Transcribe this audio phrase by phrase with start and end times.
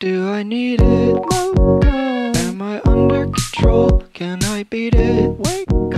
[0.00, 1.16] Do I need it?
[1.58, 4.00] Am I under control?
[4.14, 5.36] Can I beat it?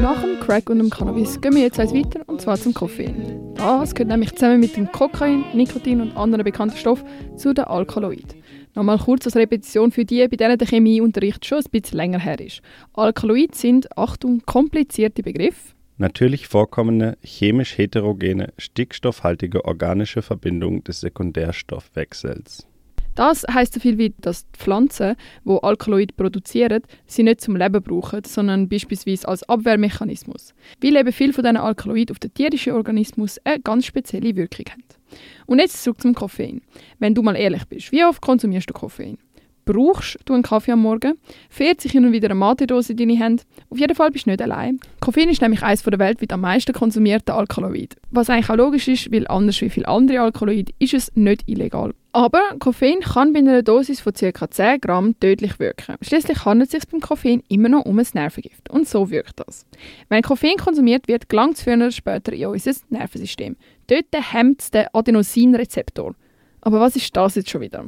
[0.00, 3.38] Nach dem Crack und dem Cannabis gehen wir jetzt eins weiter und zwar zum Koffein.
[3.56, 8.42] Das gehört nämlich zusammen mit dem Kokain, Nikotin und anderen bekannten Stoffen zu den Alkaloiden.
[8.74, 12.40] Nochmal kurz als Repetition für die, bei denen der Chemieunterricht schon ein bisschen länger her
[12.40, 12.62] ist.
[12.94, 15.74] Alkaloide sind, Achtung, komplizierte Begriffe.
[15.98, 22.66] Natürlich vorkommende, chemisch heterogene, stickstoffhaltige organische Verbindungen des Sekundärstoffwechsels.
[23.14, 27.82] Das heißt so viel wie, dass die Pflanzen, die Alkaloid produzieren, sie nicht zum Leben
[27.82, 30.54] brauchen, sondern beispielsweise als Abwehrmechanismus.
[30.82, 34.84] Weil eben viel von diesen Alkaloiden auf den tierischen Organismus eine ganz spezielle Wirkung haben.
[35.46, 36.62] Und jetzt zurück zum Koffein.
[36.98, 39.18] Wenn du mal ehrlich bist, wie oft konsumierst du Koffein?
[39.72, 41.16] Brauchst du einen Kaffee am Morgen?
[41.48, 43.44] Fährt sich hin und wieder eine Matedose in deine Hände?
[43.68, 44.80] Auf jeden Fall bist du nicht allein.
[44.98, 47.94] Koffein ist nämlich eines der weltweit am meisten konsumierten Alkaloide.
[48.10, 51.94] Was eigentlich auch logisch ist, weil anders wie viele andere Alkaloide ist es nicht illegal.
[52.10, 54.50] Aber Koffein kann bei einer Dosis von ca.
[54.50, 55.94] 10 Gramm tödlich wirken.
[56.02, 58.68] Schließlich handelt es sich beim Koffein immer noch um ein Nervengift.
[58.70, 59.66] Und so wirkt das.
[60.08, 63.54] Wenn Koffein konsumiert wird, gelangt es früher oder später in unser Nervensystem.
[63.86, 66.16] Dort hemmt es den Adenosinrezeptor.
[66.60, 67.84] Aber was ist das jetzt schon wieder?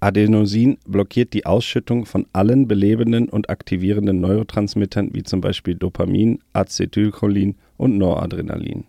[0.00, 7.56] Adenosin blockiert die Ausschüttung von allen belebenden und aktivierenden Neurotransmittern wie zum Beispiel Dopamin, Acetylcholin
[7.76, 8.84] und Noradrenalin.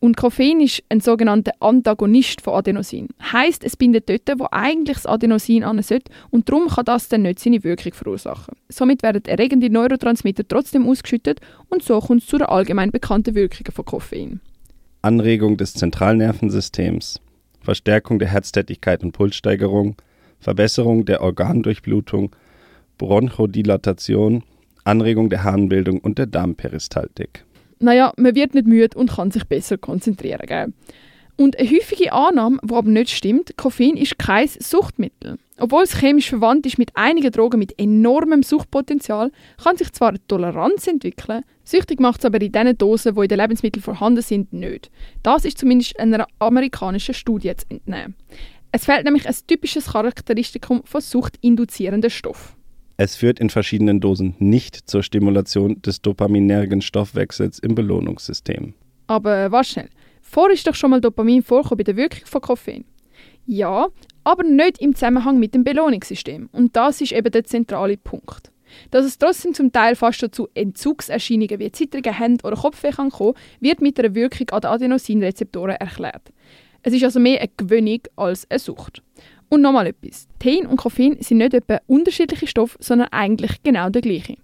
[0.00, 3.08] Und Koffein ist ein sogenannter Antagonist von Adenosin.
[3.32, 7.22] Heißt, es bindet dort, wo eigentlich das Adenosin an sollte und darum kann das dann
[7.22, 8.54] nicht seine Wirkung verursachen.
[8.68, 13.66] Somit werden erregende Neurotransmitter trotzdem ausgeschüttet und so kommt es zu der allgemein bekannten Wirkung
[13.72, 14.40] von Koffein.
[15.02, 17.20] Anregung des Zentralnervensystems,
[17.62, 19.96] Verstärkung der Herztätigkeit und Pulssteigerung,
[20.40, 22.34] Verbesserung der Organdurchblutung,
[22.98, 24.42] Bronchodilatation,
[24.84, 27.44] Anregung der Harnbildung und der Darmperistaltik.
[27.78, 30.46] Naja, man wird nicht müde und kann sich besser konzentrieren.
[30.46, 30.72] Gell?
[31.36, 35.38] Und eine häufige Annahme, die aber nicht stimmt, Koffein ist kein Suchtmittel.
[35.58, 39.30] Obwohl es chemisch verwandt ist mit einigen Drogen mit enormem Suchtpotenzial,
[39.62, 43.28] kann sich zwar eine Toleranz entwickeln, süchtig macht es aber in den Dosen, die in
[43.28, 44.90] den Lebensmitteln vorhanden sind, nicht.
[45.22, 48.16] Das ist zumindest einer amerikanischen Studie zu entnehmen.
[48.72, 52.56] Es fehlt nämlich ein typisches Charakteristikum von suchtinduzierenden Stoffen.
[52.96, 58.74] Es führt in verschiedenen Dosen nicht zur Stimulation des dopaminergen Stoffwechsels im Belohnungssystem.
[59.06, 59.88] Aber warte schnell.
[60.20, 62.84] Vor ist doch schon mal Dopamin vorgekommen bei der Wirkung von Koffein.
[63.46, 63.88] Ja,
[64.22, 66.50] aber nicht im Zusammenhang mit dem Belohnungssystem.
[66.52, 68.52] Und das ist eben der zentrale Punkt.
[68.90, 73.34] Dass es trotzdem zum Teil fast zu Entzugserscheinungen wie zittrigen Händen oder Kopfweh kann kommen,
[73.58, 76.30] wird mit einer Wirkung an den Adenosinrezeptoren erklärt.
[76.82, 79.02] Es ist also mehr eine Gewöhnung als eine Sucht.
[79.48, 80.28] Und nochmal etwas.
[80.38, 84.36] Tein und Koffein sind nicht etwa unterschiedliche Stoffe, sondern eigentlich genau der gleiche.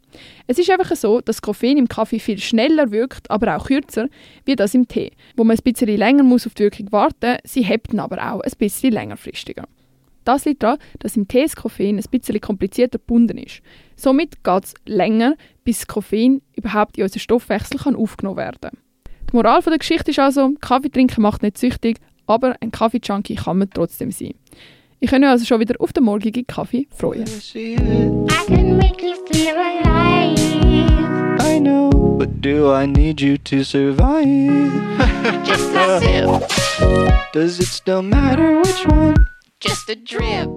[0.49, 4.09] Es ist einfach so, dass Koffein im Kaffee viel schneller wirkt, aber auch kürzer,
[4.45, 5.13] wie das im Tee.
[5.37, 8.53] Wo man ein bisschen länger muss auf die Wirkung warten sie hebt aber auch ein
[8.59, 9.65] bisschen längerfristiger.
[10.25, 13.63] Das liegt daran, dass im Tee das Koffein ein bisschen komplizierter gebunden ist.
[13.95, 18.79] Somit geht es länger, bis Koffein überhaupt in unseren Stoffwechsel aufgenommen werden kann.
[19.31, 23.59] Die Moral der Geschichte ist also, Kaffee trinken macht nicht süchtig, aber ein Kaffee-Junkie kann
[23.59, 24.35] man trotzdem sein.
[25.01, 27.27] Ich kann mich also schon wieder auf den morgigen Kaffee freuen.
[27.27, 27.81] See it?
[27.81, 30.41] I can make you feel alive.
[31.41, 34.25] I know, but do I need you to survive?
[35.45, 39.15] Just a sip, Does it still matter which one?
[39.61, 40.49] just a drip.